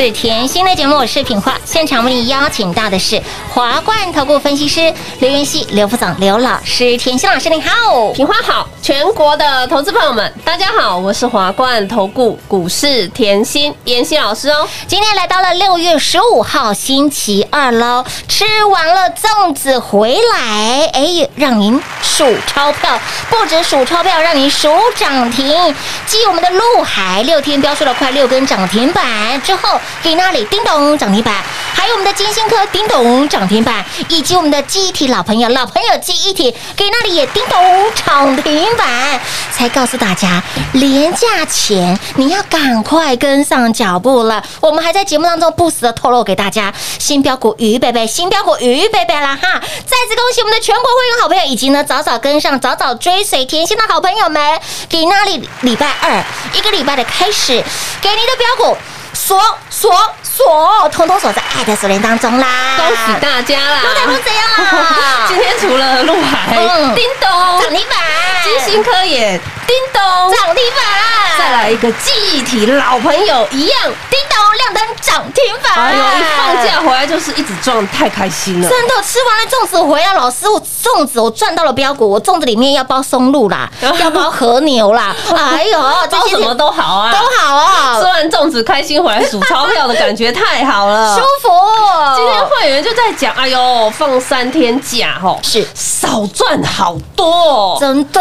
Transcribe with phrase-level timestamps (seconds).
[0.00, 1.58] 是甜心的节目，我是品花。
[1.64, 3.20] 现场为你邀请到的是
[3.52, 8.12] 华冠投顾分析师刘元熙、刘副总、刘老师，甜心老师你好。
[8.12, 14.66] 品花好，全国的投资朋友们，大家好，我是华冠投顾股市甜心妍希老师哦。
[14.86, 22.98] 今天来到了六月十五号星期二喽，吃完了粽子回来，哎，让您数钞票，
[23.28, 25.74] 不止数钞票，让您数涨停。
[26.06, 31.44] 继我们的陆海六天飙出了快六根涨停板之后，给那里叮咚涨停板，
[31.74, 39.20] 还有我们的金星科叮咚涨停板，以及我们的记忆体老朋友老朋友记忆体，给那里也叮咚涨停板，
[39.52, 40.42] 才告诉大家，
[40.72, 44.42] 廉价前你要赶快跟上脚步了。
[44.60, 49.60] 我们还在节目当中不时的透露给大家，新标股鱼贝贝，新标股鱼贝贝啦哈！
[49.60, 54.40] 再次恭喜我们的全国会员好朋友，以及呢早早跟上、早早追随甜心的好朋友们，
[54.88, 57.62] 给那里礼拜二一个礼拜的开始，
[58.00, 58.76] 给您的标股
[59.18, 59.36] 锁
[59.68, 59.92] 锁
[60.22, 62.46] 锁，通通锁在爱的锁链当中啦！
[62.76, 63.80] 恭喜大家啦！
[63.82, 65.26] 陆台风怎样啦？
[65.26, 67.28] 今天除了陆海嗯叮咚
[67.60, 67.98] 涨停板，
[68.44, 70.00] 金星科研叮咚，
[70.36, 70.84] 涨停板，
[71.36, 73.82] 再来一个记忆体老朋友一样。
[74.08, 78.68] 叮咚亮灯涨停板，哎呦，一放假回来就是一直赚，太开心了。
[78.68, 83.68] 真的吃完了粽子回来，老师，我粽子我赚到了标股，我粽子里面要包松露啦，
[84.00, 85.78] 要包和牛啦，哎呦，
[86.10, 87.98] 包什么都好啊，都好啊。
[88.00, 91.48] 吃哦，完粽子开心回来数钞票的感觉太好了，舒服。
[92.16, 95.66] 今天会员就在讲，哎呦，放三天假吼，是。
[95.74, 97.28] 少赚好多。
[97.28, 97.76] 哦。
[97.80, 98.20] 真的，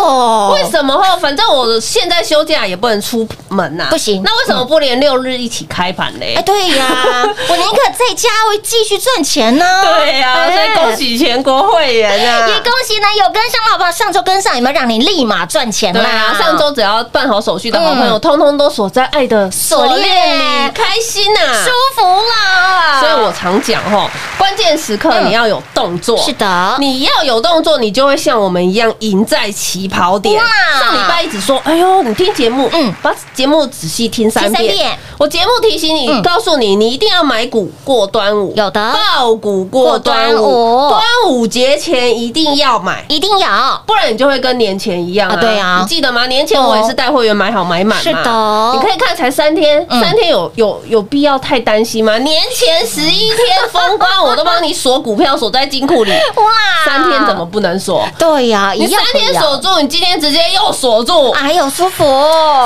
[0.50, 1.18] 为什么吼？
[1.18, 4.22] 反正我现在休假也不能出门呐、不行。
[4.24, 6.36] 那为什么不连六日一起开盘嘞？
[6.36, 6.86] 哎，对呀，
[7.50, 9.66] 我宁可在家会继续赚钱呢。
[9.84, 10.96] 对呀、哎所以恭。
[10.98, 12.48] 喜全国会员啊！
[12.48, 13.92] 也恭喜呢，有跟上好不好？
[13.92, 16.02] 上周跟上有没有让你立马赚钱啦？
[16.02, 23.00] 对啊，上周只要办好手续的好朋友，嗯通通都锁在爱的锁链里，开心呐、舒服啦。
[23.00, 24.10] 所以我常讲吼，
[24.40, 26.18] 关键时刻嗯你要有动作。
[26.18, 30.36] 是的，你要有动作，你就会像我们一样赢在起跑点。
[30.36, 30.44] 哇
[30.80, 34.98] 上礼拜一直说，哎呦，你听节目，嗯嗯，把节目仔细听三遍。
[35.20, 43.04] 我节目提醒你，嗯告诉你，你一定要买股过端午，有的爆股过端过端午午，端午节前一定要买。
[43.08, 45.34] 一定要不然你就会跟年前一样啊！
[45.34, 46.26] 啊对啊你记得吗？
[46.28, 48.04] 年前我也是带会员买好买满嘛。
[48.04, 52.18] 是的你可以看才三天，嗯三天有有有必要太担心吗？
[52.20, 56.44] 年前十一天封关，我都帮你锁股票锁在金库里， 哇！
[56.86, 57.46] 三天怎么？
[57.46, 58.06] 不能锁？
[58.20, 61.32] 对呀，你样三天锁住，你今天直接又锁住。
[61.32, 62.04] 哎呦，舒服，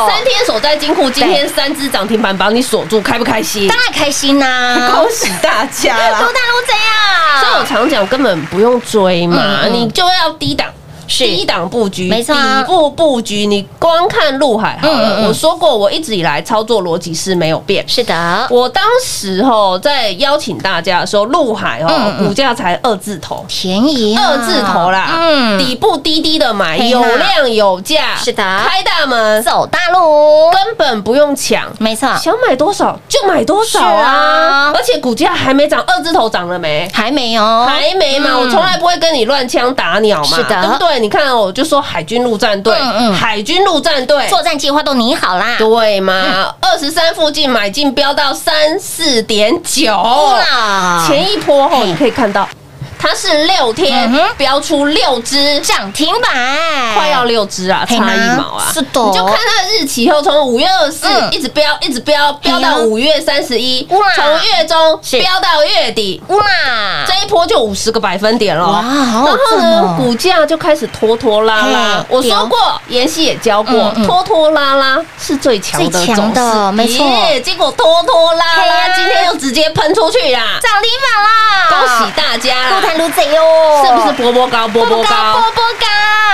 [0.07, 3.67] 三天锁在金库，今天三只涨停板帮你锁住，开不开心？
[3.67, 4.91] 当然开心呐！
[4.93, 6.19] 恭喜大家啦！
[6.19, 7.39] 多大陆这样？
[7.39, 10.67] 所以我常讲，根本不用追嘛，嗯嗯你就要低档。
[11.11, 11.25] 是。
[11.25, 12.61] 低档布局，没错啊。
[12.61, 14.93] 底部布局，你光看陆海好了。
[14.93, 15.27] 嗯嗯嗯。
[15.27, 17.83] 我说过，我一直以来操作逻辑是没有变。
[17.87, 24.23] 是的，我当时候在邀请大家的时候，陆海嗯哦，嗯股价才二字头，便宜啊。
[24.25, 28.43] 二字头啦，嗯，底部低低的买，有量有价，是的。
[28.43, 31.67] 开大门，走大路，根本不用抢。
[31.79, 34.11] 没错，想买多少就买多少是啊。
[34.11, 34.73] 啊！
[34.75, 36.89] 而且股价还没涨，二字头涨了没？
[36.93, 38.39] 还没有，还没嘛，嗯。
[38.41, 40.61] 我从来不会跟你乱枪打鸟嘛，是的。
[40.61, 40.99] 对不对？
[41.01, 46.53] 你看哦，我就说海军陆战队嗯嗯，海军陆战队，作战计划都拟好啦，对嘛？
[46.61, 51.05] 二十三附近买进，飙到三四点九，哇。
[51.07, 52.47] 前一波哦你可以看到，
[53.01, 54.35] 它是六天嗯哼。
[54.37, 55.59] 飙出六只。
[55.61, 58.71] 涨停板，快要六只啊，差一毛啊！
[58.73, 59.01] 是的。
[59.01, 61.31] 你就看它的日期后，从五月二十四嗯。
[61.31, 63.97] 一直飙，一直飙，飙到五月三十一，哇。
[64.15, 65.19] 从月中是。
[65.19, 66.37] 飙到月底，哇，
[67.07, 68.67] 这一波就五十个百分点了。
[68.67, 72.05] 哇然后呢，股价就开始拖拖拉拉。
[72.09, 77.05] 我说过，妍希也教过拖拖拉拉是最强的最强走的势没错。
[77.43, 80.59] 结果拖拖拉拉，今天又直接喷出去啦！
[80.61, 82.81] 涨停板啦，恭喜大家啦！
[82.97, 84.67] 是不是波波高？
[84.67, 85.41] 波波波高。
[85.55, 85.85] 波高？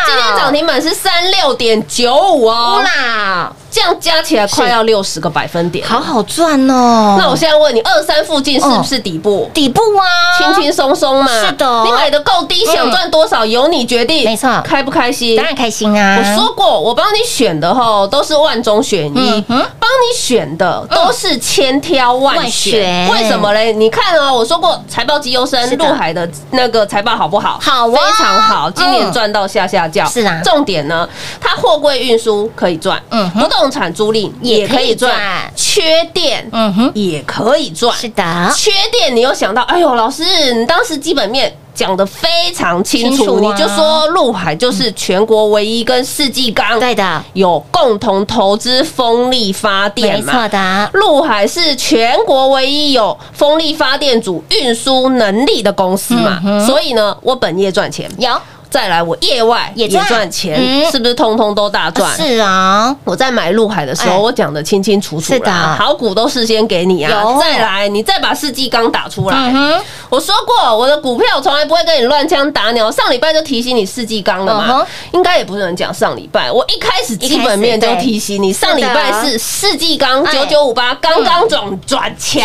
[0.06, 5.88] 今天涨停板是三六点九五哦，啦，这样加起来快要六十个百分点。
[5.88, 7.16] 好好赚哦。
[7.20, 9.48] 那我现在问你，二三附近是不是底部？
[9.54, 15.46] 底部啊，轻轻松松嘛，是的你买的够低，嗯想赚多少由你决定，没错开不开心当？
[15.46, 16.18] 然开心啊。
[16.18, 22.81] 我说过，我帮你选的吼都是万中选一帮你选的都是千挑万万选。
[22.81, 23.72] 选为什么嘞？
[23.74, 27.60] 你看哦，我说过财报绩优生是，的陆海的那个财报好不好？
[27.62, 30.04] 好啊非常好，今年嗯赚到下下叫。
[30.07, 31.07] 是啊重点呢，
[31.40, 35.12] 它货柜运输可以赚，嗯不动产租赁也可以赚。
[35.12, 36.92] 赚，缺电嗯哼。
[36.94, 37.95] 也可以赚。
[37.95, 43.54] 是的，缺电，你又想到，哎呦，老师，你当时基本面讲的非常清楚，清楚啊。
[43.54, 50.33] 你就说陆海就是全国唯一跟世纪钢对的，有共同投资风力发电没嘛。
[50.33, 58.30] 错的，陆海是全国唯一有风力发电组运输能力的公司嘛，嗯所以呢，我本业赚钱，有
[58.69, 62.16] 再来我业外也也赚赚钱，嗯是不是通通都大赚？
[62.16, 67.38] 是啊，我在买陆海的时候，哎我讲的清清楚楚是的，好股都事先给你啊。
[67.40, 69.36] 再来，你再把世纪钢打出来。
[69.54, 72.92] 嗯，我说过，我的股票我从来不会跟你乱枪打鸟。
[72.92, 76.52] 上礼拜就提醒你世纪钢了嗯嘛哼，应该也不能讲上礼拜。
[76.52, 82.44] 我一开始基本面就提醒你，上礼拜是世纪钢哎九九五八刚刚转转强。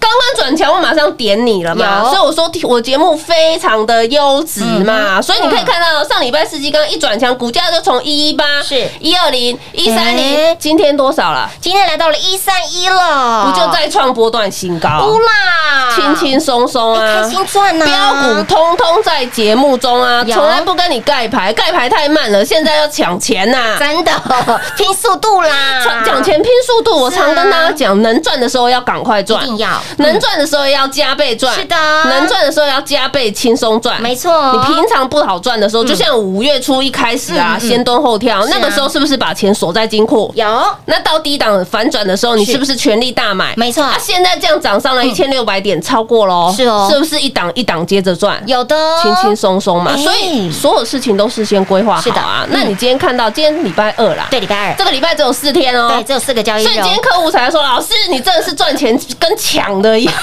[0.00, 8.88] 强刚刚转强，我马上点你了嘛，所以我说我节目非常的优质嘛，嗯所以你可以看到上礼拜四季刚一转强，股价就从一一八是。
[9.00, 11.48] 一二零一三哎零，今天多少了？
[11.60, 15.06] 今天来到了一三一了，不就再创波段新高？
[15.06, 20.34] 乌，啦，轻轻松松啊，哎开心赚呐，标股通通在节目中啊，有。
[20.34, 24.12] 从来不跟你盖牌，盖牌太慢了，现在要抢钱呐、真的
[24.76, 29.42] 拼速度啦，抢抢钱拼速度，我常跟大家讲，能赚的时候要赶快赚。
[29.42, 31.76] 一，定要能赚的时候要加倍赚，是的。
[32.04, 40.30] 能赚的时候要加倍轻松赚，没错，你平常不好赚的时候，就像五月初一开始啊，先蹲后跳，那个时候是不是把钱锁在金库？
[40.36, 40.46] 有。
[40.86, 42.52] 那到低档反转的时候，你是。
[42.52, 43.54] 是不是全力大买？
[43.56, 43.82] 没错。
[43.82, 46.86] 啊，现在这样涨上来一千六百点，超过喽，是哦。
[46.92, 48.38] 是不是一档一档接着赚？
[48.46, 50.02] 有的，轻轻松松嘛，哎。
[50.02, 52.20] 所以所有事情都事先规划是的。
[52.20, 52.44] 好啊。
[52.46, 52.50] 嗯。
[52.52, 60.14] 那你今天看到今天礼拜二啦，对礼拜二，这个礼拜只有四天哦，对，只有四个交易所以今天客户才说，老师你真的是赚钱跟抢的一样，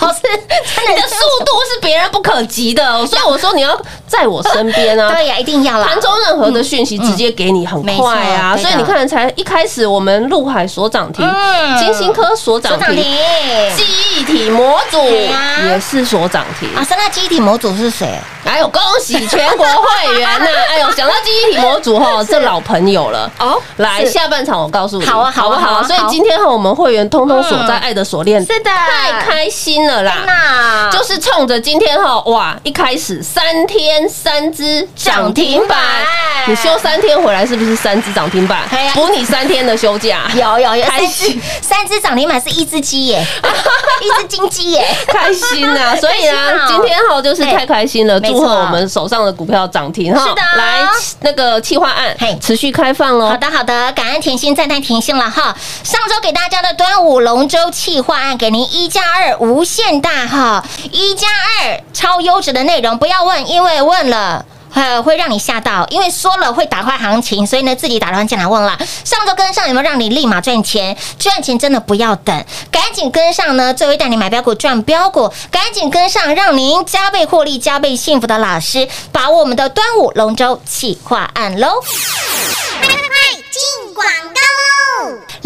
[0.00, 0.20] 老师
[0.88, 5.10] 你的速度是别人不可及的哦，所以我说你要在我身边啊。
[5.12, 12.96] 对呀，一定要啦，盘中任何的讯息直接给你很快啊，所以你看，才一开始我们陆海所涨停，嗯金星科所涨停，
[13.76, 13.84] 记
[14.16, 16.68] 忆体模组也是所涨停。
[16.74, 18.18] 啊，三大记忆体模组是谁？
[18.44, 20.46] 哎呦，恭喜全国会员呐！
[20.70, 23.30] 哎呦，想到记忆体模组哈，这老朋友了。
[23.38, 25.82] 哦来，下半场我告诉你，好啊好啊不好？
[25.82, 28.70] 所以今天和，我们会员通通锁在嗯爱的锁链，是的。
[28.70, 30.24] 太开心了啦！
[30.26, 35.78] 那就是冲着今天哈，哇，一开始三天三只涨停板。
[36.46, 38.60] 你休三天回来是不是三只涨停板？
[38.94, 43.24] 补你三天的休假，有有有，开三只心三只涨停板是一只鸡耶，
[44.00, 45.94] 一只金鸡耶，开心啊！
[46.00, 46.66] 所以呢，哦。
[46.68, 50.26] 今天哈就是太开心了，祝贺我们手上的股票涨停哈！
[50.26, 50.42] 是的。
[50.56, 50.80] 来
[51.20, 53.28] 那个企划案嘿持续开放哦。
[53.30, 53.36] 好。
[53.36, 55.54] 的好的，感恩甜心，赞叹甜心了哈。
[55.84, 64.44] 上周给大家的端午龙舟企划案，给您一加二无限大哈，一加二超优质的内容，不要问，因为问了。
[64.74, 68.78] 呃，会让你吓到，因为说了会打坏行情，所以呢，自己打乱进来问了。
[69.02, 70.96] 上周跟上有没有让你立马赚钱？
[71.18, 73.72] 赚钱真的不要等，赶紧跟上呢！
[73.72, 81.80] 最会带你买标股赚标股，赶紧跟上，让您加倍获利、加倍幸福的老师，把握我们的端午龙舟企划案喽！
[82.82, 82.88] 快
[83.50, 84.27] 进广告！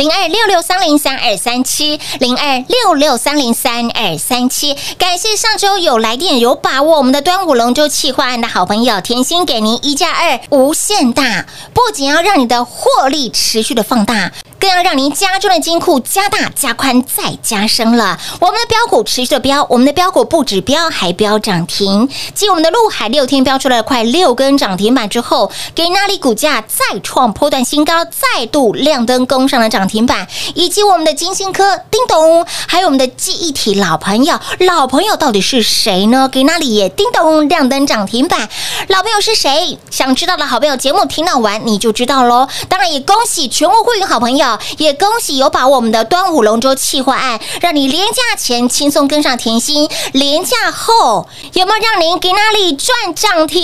[0.03, 4.77] 零二六六三零三二三七，零二六六三零三二三七。
[4.99, 14.33] 感谢上周有来电有把握我们的端午龙舟企划案的好朋友，甜心给您一加二无限大，不仅要让你的获利持续的放大。
[14.63, 18.17] 更要让您家中的金库加大、加宽、再加深了。
[18.39, 22.09] 我们的标股持续的标，我们的标股不止标，还标涨停。
[22.33, 36.29] 继我们的陆海六天标出了快六根涨停板之后，给那里股价再创波段新高，再度亮灯攻上了涨停板，以及我们的金星科、叮咚，还有我们的记忆体老朋友，老朋友到底是谁呢？
[36.29, 38.49] 给那里也叮咚亮灯涨停板，
[38.87, 39.77] 老朋友是谁？
[39.91, 42.47] 想知道的好朋友，节目听到完你就知道喽。
[42.69, 53.63] 当然也恭喜全国会员好朋友，也恭喜有把我们的端午龙舟企划案，让你廉价前轻松跟上甜心，廉价后有没有让您给哪里赚涨停？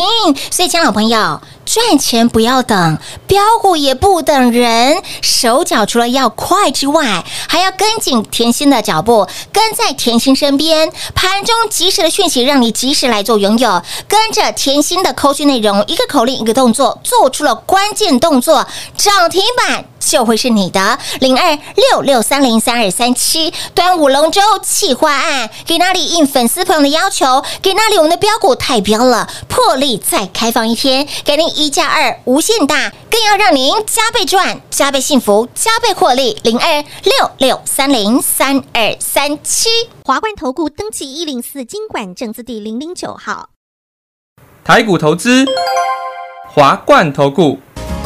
[0.51, 1.41] 所以，亲爱的朋友。
[1.69, 18.67] 赚钱不要等，标股也不等人，手脚除了要快之外，还要跟紧甜心的脚步，跟在甜心身边，盘中及时的讯息让你及时来做拥有，跟着甜心的扣讯内容，一个口令一个动作，做出了关键动作，
[18.97, 19.85] 涨停板。
[20.09, 36.39] 就会是你的零二六六三零三二三七端午龙舟企划案，给那里应粉丝朋友的要求，给那里我们的标股太标了，破例再开放一天，给您一加二无限大，更要让您加倍赚、加倍幸福、加倍获利。
[36.43, 39.69] 零二六六三零三二三七。
[40.05, 43.51] 华冠投顾登记一零四经管证字第零零九号。
[44.65, 45.45] 台股投资，
[46.51, 47.59] 华冠投顾。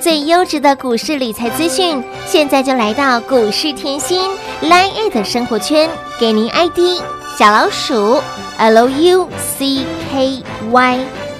[0.00, 4.30] 最优质的股市理财资讯，现在就来到股市甜心
[4.62, 5.88] Line A 的生活圈，
[6.20, 7.00] 给您 ID
[7.38, 8.20] 小老鼠
[8.58, 9.26] Lucky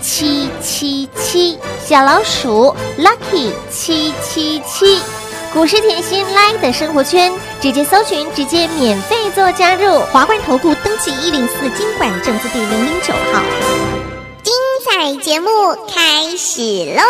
[0.00, 4.99] 七七七，小老鼠 Lucky 七七七。
[5.52, 10.00] 股市甜心 Line 的生活圈，直接搜寻，直接免费做加入。
[10.12, 13.40] 华冠投顾登记一零四经管证字第零零九号。
[14.42, 14.52] 精
[14.84, 15.49] 彩节目
[15.88, 16.61] 开始
[16.96, 17.02] 喽！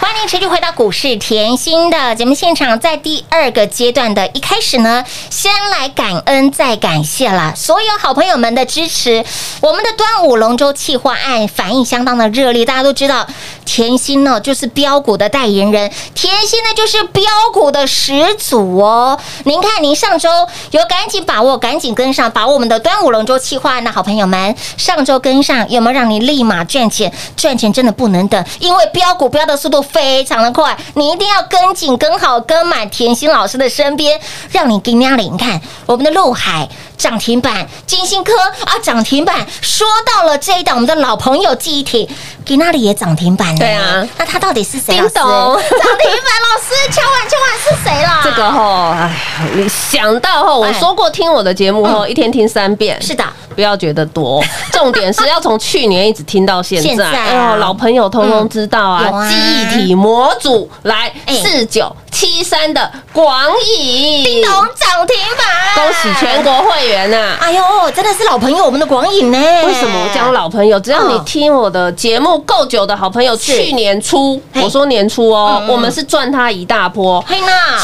[0.00, 9.22] 欢迎持续回到股市甜心的节目现场，在第二个阶段的一开始呢，先来感恩再感谢了所有好朋友们的支持。
[9.60, 13.26] 我们的端午龙舟企划案反应相当的热烈，大家都知道
[13.66, 19.20] 甜心呢就是标股的代言人，甜心呢就是标股的始祖哦。
[19.44, 20.30] 您看，您上周
[20.70, 27.12] 有赶紧把握，赶紧跟上，把握我们的端午龙舟企划案的好朋友们，上周跟上有没有让你立马赚钱？
[27.36, 34.20] 赚钱真的不能等，因为标股标的速度非常的快，你一定要跟紧、跟好、跟满甜心老师的身边，
[34.50, 36.68] 让你跟亮领看我们的陆海
[37.00, 39.46] 涨停板，金星科啊涨停板。
[39.62, 42.06] 说到了这一档，我们的老朋友记忆体，
[42.44, 43.58] 给那里也涨停板呢。
[43.58, 44.92] 对啊那他到底是谁？
[44.94, 48.20] 叮老师咚涨停板，老师敲完敲完是谁啦？
[48.22, 49.10] 这个吼，哎，
[49.54, 57.34] 你想到吼，我哎说过听我的节目吼，一天听三遍，是的，不要觉得多， 重点是要从去年一直听到现在。
[57.34, 66.42] 哦，老朋友通通知道啊啊，记忆体模组来哎四九七三的广影，叮咚涨停板，恭喜全！
[66.42, 67.36] 国会员呐！
[67.40, 67.62] 哎呦，
[67.94, 69.38] 真的是老朋友，我们的广影呢？
[69.66, 70.78] 为什么我讲老朋友？
[70.80, 77.22] 只要你嗯听我的节目够久的好朋友，去年初我说年初哦我们是赚它一大波。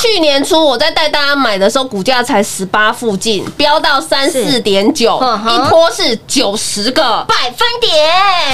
[0.00, 5.16] 去年初我在带大家买的时候，股价才十八附近，飙到三四点九，
[5.48, 7.24] 一波是九十个。
[7.28, 7.92] 百分点，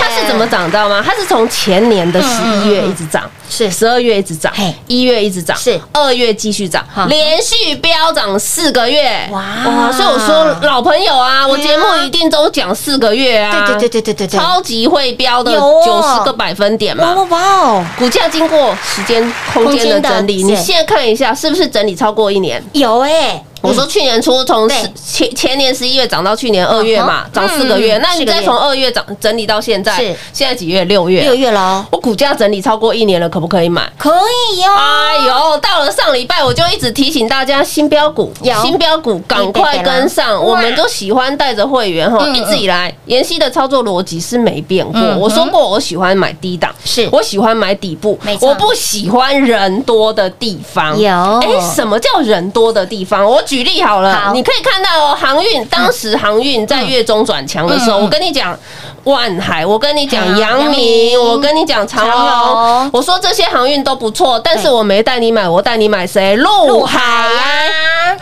[0.00, 1.02] 它是怎么涨到吗？
[1.06, 4.50] 它是从前年的十一月一直涨，是十二月一直涨，
[4.87, 5.78] 一月一直涨，是。
[5.92, 9.28] 二月继续涨好，连续飙涨四个月。
[9.30, 9.42] 哇。
[9.66, 9.92] 哇！
[9.92, 15.52] 所以我说老朋友啊，我节目一定都讲四个月啊，对对对对对对对，超级会飙的
[15.85, 17.12] 九十个百分点嘛。
[17.12, 22.64] 哇哇哇哦，股价经过时间空间的整理，你现在看一下，是不是整理超过一年？
[22.72, 27.96] 有哎，我说去年初从十前前年十一月涨到去年二月嘛嗯，涨四个月。
[27.96, 30.85] 嗯那你再从二月涨整理到现在，是现在几月？
[30.87, 31.22] 六月。
[31.22, 33.90] 六月喽，我股价整理超过一年了，可不可以买？
[33.96, 40.42] 可以哟，哎呦，到了上礼拜我就一直提醒大家，新标股，新标股赶快跟上。
[40.42, 45.01] 我们都喜欢带着会员哈，嗯一直以来妍希的操作逻辑是没变过。
[45.01, 50.98] 嗯我说过，我喜欢买低档，是我喜欢买底部我不喜欢人多的地方。
[50.98, 51.09] 有
[51.40, 53.25] 哎，什么叫人多的地方？
[53.25, 58.58] 我举例好了，好你可以看到哦，航运当时航运在月中转强的时候，嗯嗯我跟你讲。
[59.04, 66.36] 万海，我跟你讲好阳阳明，我跟你讲长长荣荣，我说这些航运都不错，但是我没带你买，我带你买谁？
[66.36, 68.16] 陆海啊，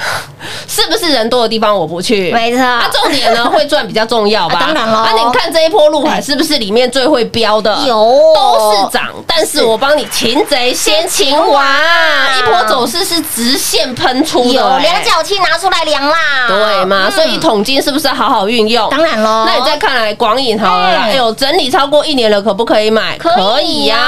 [0.66, 2.32] 是不是人多的地方我不去？
[2.32, 4.56] 没错啊，重点呢会赚比较重要吧？
[4.58, 7.70] 啊当然了啊，你看这一波陆海是不是里面最会标的？
[7.86, 7.94] 有
[8.34, 11.62] 都是涨，但是我帮你擒贼先擒王，
[12.38, 16.16] 一波走势是直线喷出的，有哎量角器拿出来量啦，
[16.48, 17.09] 对嘛？
[17.09, 17.11] 嗯。
[17.12, 18.88] 所以一桶金是不是好好运用？
[18.90, 21.11] 当然喽，那你再看来广影好了啦，哎。
[21.11, 23.18] 哎呦，整理超过一年了，可不可以买？
[23.18, 23.98] 可以呀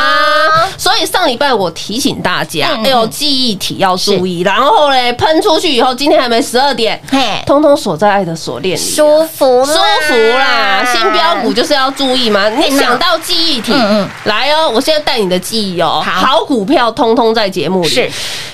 [0.79, 4.40] 所以上礼拜我提醒大家嗯，哎呦，记忆体要注意。
[4.40, 8.81] 然后嘞，喷出去以后，今天还没十二点，嘿，通通锁在爱的锁链里。
[8.81, 9.72] 舒服舒
[10.09, 12.48] 服啦，新标股就是要注意嘛。
[12.48, 16.33] 你想到记忆体嗯嗯，来哦，我现在带你的记忆哦，好。
[16.33, 17.88] 好股票通通在节目里。
[17.88, 18.11] 是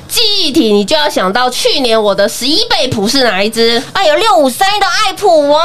[0.08, 3.82] 记忆体，你就要想到去年我的十一倍普是哪一只？
[3.92, 5.60] 哎呦，六五三一的爱普哦，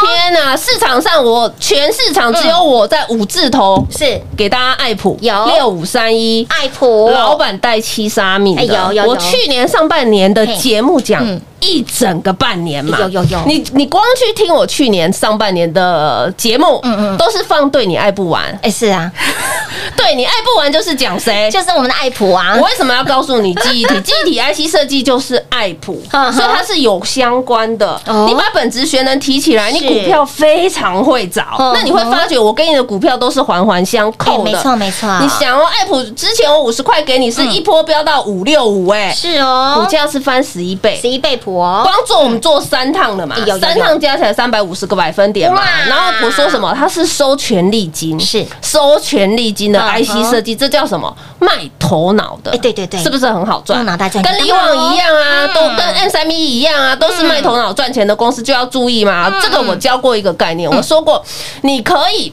[0.00, 4.20] 天呐，市场上我全市场只有我在五字头是。
[4.36, 5.46] 给大家爱普有。
[5.46, 6.46] 六五三一。
[6.48, 9.10] 爱普老板带七杀命的，哎有有有。
[9.10, 12.98] 我去年上半年的节目讲嗯一整个半年嘛。
[13.00, 13.40] 有有有。
[13.46, 17.16] 你你光去听我去年上半年的节目，嗯嗯。
[17.16, 19.10] 都是放对你爱不完，哎，是啊，
[19.96, 21.50] 对你爱不完就是讲谁。
[21.50, 22.54] 就是我们的爱普啊。
[22.56, 24.00] 我，为什么要告诉你记忆体？
[24.02, 28.00] 记忆体 IC 设计就是爱普， 所以它是有相关的。
[28.06, 28.26] 哦。
[28.28, 31.56] 你把本职学能提起来，你股票非常会找。
[31.58, 34.44] 嗯，那你会发觉我跟你的股票都是环环相哎扣的。
[34.44, 39.82] 没错没错，你想哦，爱普之前我五十块给你，是一波飙到五六五，哎，是哦。
[39.84, 40.98] 股，价是翻十一倍。
[41.00, 41.10] 十。
[41.10, 45.62] 一倍普哦，光做我们做三趟的嘛有有，有三趟加起来三百五十个百分点嘛。
[45.88, 46.74] 然后我说什么？
[46.74, 51.14] 他是收权利金，是收权利金的嗯 IC 设计，这叫什么？
[51.38, 52.50] 卖头脑的。
[52.50, 53.78] 哎对对对是不是很好赚？
[53.78, 55.60] 用脑袋赚跟以往一样啊，嗯都
[55.98, 59.28] 跟三一一样啊，都是卖头脑赚钱的公司，就要注意嘛。
[59.28, 61.24] 嗯这个我教过一个概念，我说过，
[61.62, 62.32] 你可以。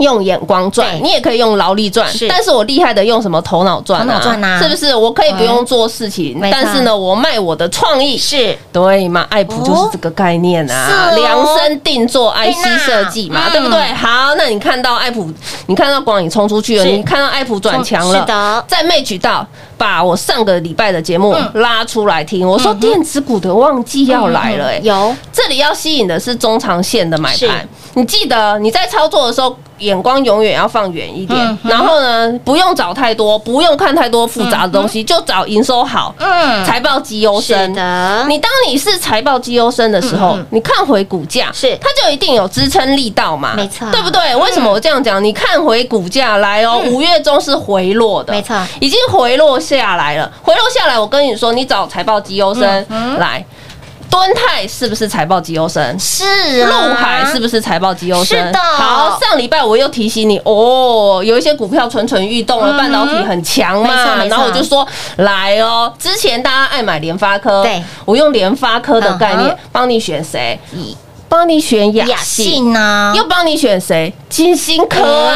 [0.00, 4.60] 用眼光赚，你也可以用劳力赚，但是我厉害的用什么头脑赚头脑赚啊。
[4.60, 4.94] 是不是？
[4.94, 8.56] 我可以不用做事情，但是呢，我卖我的创意，是。
[8.72, 9.26] 对嘛？
[9.30, 11.16] 爱普就是这个概念啊，哦。
[11.16, 13.52] 量身定做对 IC 啦设计嘛，嗯。
[13.52, 13.80] 对不对？
[13.94, 15.30] 好，那你看到爱普，
[15.66, 18.64] 你看到光影冲出去了，你看到爱普转强了，是的。
[18.66, 19.46] 在 match 到
[19.80, 21.62] 把我上个礼拜的节目嗯。
[21.62, 25.16] 拉出来听，我说电子股的旺季要来了，哎，有。
[25.32, 27.66] 这里要吸引的是中长线的买盘。
[27.94, 31.40] 你记得你在操作的时候，眼光永远要放远一点。
[31.40, 36.64] 嗯，然后呢，不用找太多，不用看太多复杂的东西，就找营收好、嗯。
[36.64, 37.74] 财报绩优是生。
[37.74, 41.76] 的，你当你是财报绩优生的时候，你看回股价，是。
[41.80, 43.90] 它就一定有支撑力道嘛，没错。
[43.90, 44.36] 对不对？
[44.36, 45.22] 为什么我这样讲？
[45.22, 48.56] 你看回股价来哦，五月中是回落的，没错。
[48.80, 50.30] 已经回落下来了。
[50.42, 52.86] 回落下来，我跟你说，你找财报绩优生
[53.18, 53.44] 来。
[54.10, 55.96] 敦泰是不是财报绩优生？
[55.96, 56.24] 是
[56.64, 58.36] 啊，陆海是不是财报绩优生？
[58.44, 64.24] 是的好，上礼拜我又提醒你哦，有一些股票蠢蠢欲动了，嗯半导体很强嘛。
[64.24, 64.84] 然后我就说
[65.18, 70.58] 来哦，之前大家爱买联发科，对，我用联发科的概嗯念帮你选谁？
[71.28, 72.16] 帮你选雅。
[72.16, 73.12] 信呢？
[73.14, 74.12] 又帮你选谁？
[74.30, 75.34] 金星科啊，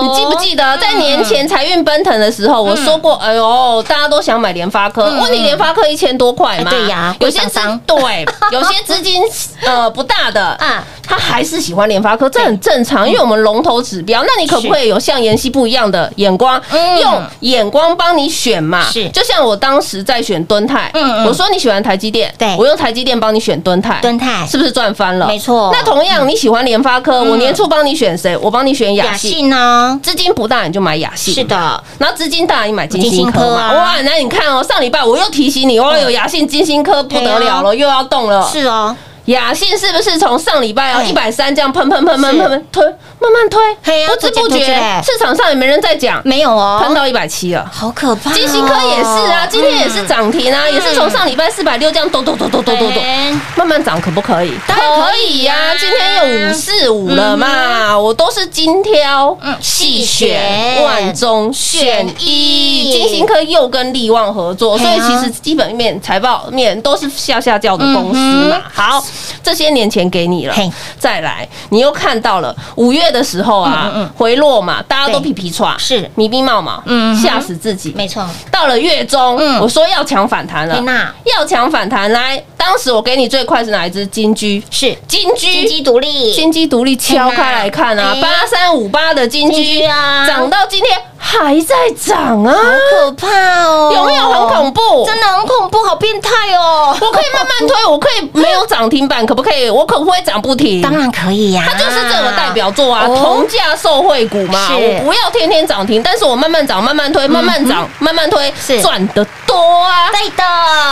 [0.00, 6.70] 你记不记得在年前财运奔腾的时候，我说过，哎呦，大家都想买联发科，嗯问你联发科一千多块嘛？
[6.70, 9.22] 哎对呀有些资对， 有些资金
[9.66, 14.22] 呃不大的啊 他还是喜欢联发科，这很正常，因为我们龙头指标。
[14.24, 17.00] 那你可不可以有像妍希不一样的眼光，嗯。
[17.00, 18.84] 用眼光帮你选嘛？
[18.92, 19.08] 是。
[19.08, 20.92] 就像我当时在选敦泰，
[21.26, 22.54] 我说你喜欢台积电，对。
[22.58, 24.46] 我用台积电帮你选敦泰，敦泰。
[24.46, 25.26] 是不是赚翻了？
[25.26, 25.70] 没错。
[25.72, 28.27] 那同样你喜欢联发科，我年初帮你选谁？
[28.36, 29.30] 我帮你选雅雅信。
[29.30, 29.98] 信呢？
[30.02, 31.44] 资金不大你就买雅信，是。
[31.44, 33.46] 的，然后资金大你买金金星科嘛。
[33.46, 38.48] 星科啊哇，那你看哦，上礼拜我又提醒你，哇，有雅信、金星科不得了了，又要动了。
[38.50, 38.96] 是哦，
[39.28, 42.82] 雅信是不是从上礼拜哦哎一百三这样喷喷喷喷是喷喷推，
[43.20, 44.58] 慢慢推嘿，不知不觉
[45.04, 47.70] 市场上也没人在讲，没有哦，喷到一百七了。
[47.70, 48.32] 好可怕哦。
[48.34, 53.02] 金星科也是啊，今天也是涨停啊，也是从上礼拜四百六这样咚咚咚咚咚咚咚。
[53.02, 54.52] 哎慢慢涨可不可以？
[54.66, 55.54] 当然可以呀。
[55.78, 62.92] 今天又五四五了嘛，我都是精挑细选，万中选一。
[62.92, 68.62] 金星科又跟力旺合作，所以其实基本面、财报面都是下下叫的公司嘛。
[68.72, 69.04] 好，
[69.42, 76.08] 这些年前给你了嘿，再来，你又看到了五月的时候啊，回落嘛，大家都皮皮喘，是。
[76.14, 77.92] 迷迷冒冒，嗯吓死自己。
[77.96, 79.60] 没错，到了月中，嗯。
[79.60, 82.42] 我说要抢反弹了要抢反弹来。
[82.56, 84.62] 当时我给你最快是哪一只金居？
[84.70, 84.94] 是。
[85.06, 90.26] 金居，金鸡独立，金鸡独立敲开来看啊哎，八三五八的金金居居啊。
[90.26, 92.54] 涨到今天还在涨啊，
[92.92, 95.06] 可怕哦，有没有很恐怖？
[95.06, 96.94] 真的很恐怖，好变态哦！
[97.00, 99.70] 我可以慢慢推，我可以没有涨停板，可不可以？
[99.70, 100.82] 我可不可以涨不停？
[100.82, 104.68] 当然可以呀，它就是这个代表作啊，哦同价受惠股嘛。
[104.76, 110.10] 我不要天天涨停，但是我慢慢涨，慢慢推，慢慢涨，慢慢推，是赚得多啊。
[110.10, 110.44] 对的，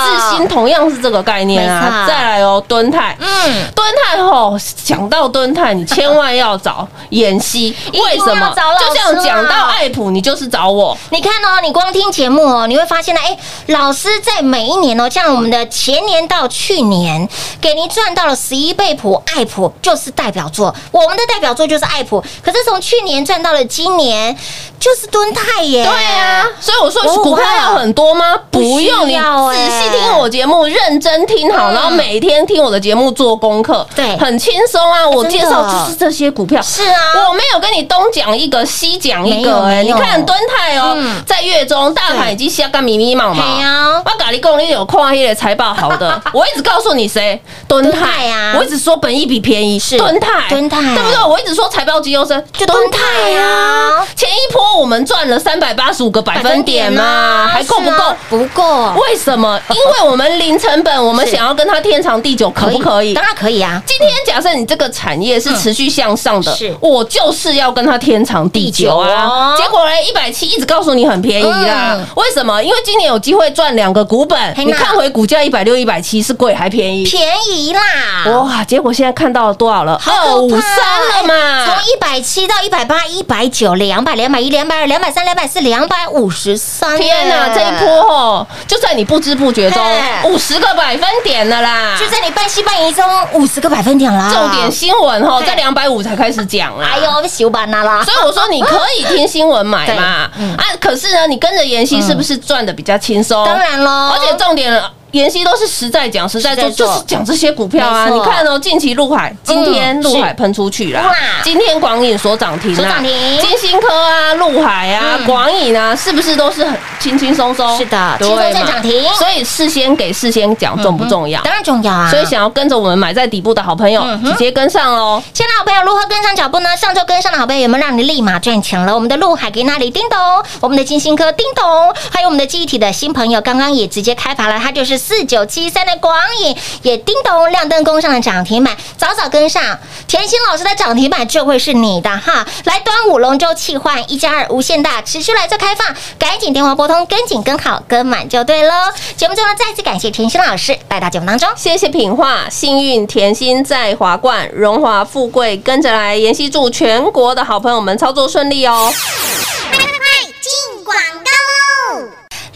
[0.07, 2.07] 智新同样是这个概念啊。
[2.09, 10.96] 再来哦，敦泰，嗯，敦泰吼，讲到敦泰，你千万要找妍希，为什么就像讲到啊爱普，你就是找我。
[11.11, 17.29] 你看哦，你光听节目哦，你会发现呢，哎，老师在每一年哦，像我们的前年到去年，
[17.61, 22.23] 给您赚到了十一倍普，爱普就是代表作，我们的代表作就是爱普。
[22.42, 24.37] 可是从去年赚到了今年，
[24.79, 25.85] 就是敦泰耶。
[25.85, 28.37] 对啊，所以我说哦股票要很多吗？
[28.51, 35.07] 不用，你要仔欸细听我节目，认真听好，嗯然后每天听我的节目做功课，对很轻松啊。
[35.09, 43.61] 我介绍就是这些股票，是啊我没有跟你东讲一个西讲一个，哎，你看敦泰哦嗯，在月中大盘已经下个迷迷茫嘿茫。
[43.61, 51.25] 呀，我咖喱公，你有看那个财报好的， 我一直告诉你谁，敦敦敦泰泰啊我一直说本益比便宜是敦泰，敦泰对不对？
[51.25, 58.14] 我一直说财报绩优生，就敦泰啊前一波我们赚了三百八十五个百分点嘛，啊还够不够？
[58.31, 59.61] 不够，为什么？
[59.70, 63.14] 因为我们零成本，我们想要跟它天长地久，可不可以？
[63.14, 69.27] 当然可以啊，今天假设你这个产业是持续向上的，我就是要跟它天长地久啊。
[69.27, 72.62] 哦结果呢，一百七一直告诉你很便宜啦，嗯为什么？
[72.62, 77.05] 因为今年有机会赚两个股本，你看回股价一百六、一百七是贵还便宜？
[77.05, 78.65] 便宜啦，哇！
[78.65, 80.01] 结果现在看到了多少了？
[80.07, 86.97] 二五三了嘛，从一百七到一百八、一百九、两百、两百一、两百二、两百三、两百四、两百五十三。
[86.97, 89.83] 天哪，这一波哦，就在你不知不觉中
[90.25, 91.97] 五十个百分点了啦！
[92.01, 94.33] 就在你半信半疑中五十个百分点啦。
[94.33, 96.89] 重点新闻哦，在两百五才开始讲啦。
[96.93, 98.03] 哎呦，羞板啦啦！
[98.03, 103.45] 所以我说你可以听新闻买嘛，嗯啊，可是呢，你跟着妍希是不是赚的比较轻松？
[103.45, 104.91] 当然喽，而且重点了。
[105.12, 108.09] 妍希都是实在讲，实在做，就是讲这些股票啊。
[108.09, 117.79] 你看哦，近期陆海，今天嗯陆海喷出去了哇，今天广影所涨停涨，停金星科啊、陆海啊、嗯广影啊，是不是都是很轻轻松松？
[117.79, 121.40] 是的对轻松在涨停所以事先给事先讲重不重要？
[121.42, 122.11] 当然重要啊。
[122.11, 125.23] 所以想要跟着我们买在底部的好朋友，直接跟上喽。
[125.33, 126.77] 亲爱的好朋友，如何跟上脚步呢？
[126.77, 128.95] 上周跟上的好朋友有没有让你立马赚钱了？
[128.95, 130.19] 我们的陆海给那里叮咚，
[130.61, 131.64] 我们的金星科叮咚，
[132.11, 139.78] 还有我们的记忆体的新朋友，刚刚也直接开盘了，它就是四九七三的广影，也叮咚亮灯攻上了涨停板，早早跟上，
[140.09, 142.46] 甜心老师的涨停板就会是你的哈！
[142.64, 148.72] 来端午龙舟气换一加二无限大，持续来做开放，赶紧电话拨通，跟紧跟好跟满就对喽。
[149.16, 151.48] 节目最后呢，再次感谢甜心老师来到节目当中。
[151.56, 156.16] 谢谢品画，幸运甜心在华冠，荣华富贵跟着来。
[156.16, 158.92] 妍希祝全国的好朋友们操作顺利哦。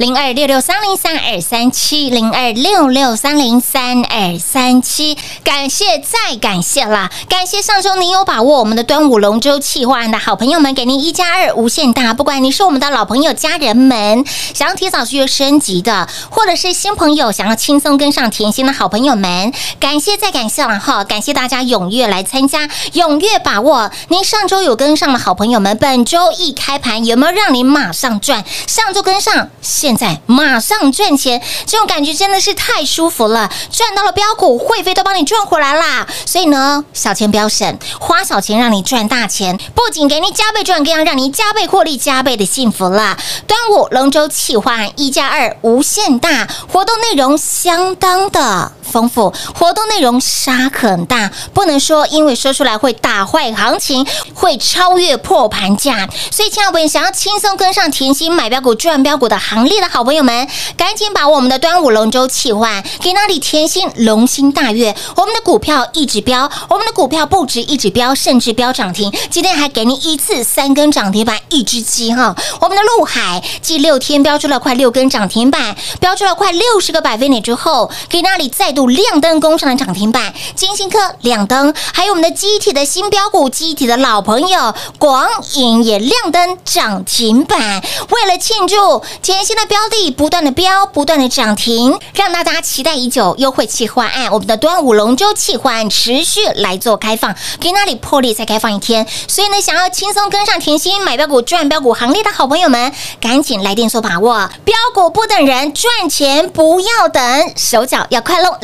[0.01, 7.11] 零二六六三零三二三七零二六六三零三二三七，感谢再感谢啦！
[7.29, 12.15] 感谢上周您有把握我们的端午龙舟企划的好朋友们，给您一加二无限大。
[12.15, 21.05] 不管你是我们的老朋友、家人们，想要提早续约升级的，或者是新朋友想要轻松跟上甜心的好朋友们，感谢再感谢了哈！
[21.05, 23.91] 感谢大家踊跃来参加，踊跃把握。
[24.09, 28.43] 您上周有跟上的好朋友们，本周一开盘有没有让您马上赚？
[28.67, 33.51] 上周跟上，现现在马上赚钱，这种感觉真的是太舒服了。
[33.73, 36.07] 赚到了标股，会费都帮你赚回来啦。
[36.25, 43.19] 所以呢，小钱不要省，花小钱让你赚大钱，不仅给你加倍赚，更要让你加倍获利、加倍的幸福啦。
[43.49, 56.09] 端午龙舟企划一加二无限大，活动内容相当的丰富，活动内容杀很大，不能说因为说出来会打坏行情，会超越破盘价。
[56.31, 69.13] 所以，亲爱的朋友，想要轻松跟上甜心买标股、赚标股的行列的好朋友们，赶紧把我们的端午龙舟企划，给那里甜心龙心大悦，我们的股票一直飙，我们的股票不止一直飙，甚至飙涨停。
[69.31, 72.35] 今天还给你一次三根涨停板，一只鸡哈。
[72.61, 80.33] 我们的陆海继六天飙出了快六根涨停板，飙出了快六十个百分点之后，给那里再度亮灯攻上了涨停板。
[80.55, 87.83] 金星科亮灯，还有我们的机体的新标股，机体的老朋友广影也亮灯涨停板。
[88.09, 99.07] 为了庆祝甜心的标的不断的飙，不断的涨停，让大家期待已久优惠企划案，我们的端午龙舟企划案持续来做开放，给那里破例再开放一天。
[99.29, 102.91] 所以呢，想要轻松跟上甜心买标股赚标股行列的好朋友们，
[103.21, 108.57] 赶紧来电做把握，标股不等人，赚钱不要等，手脚要快喽！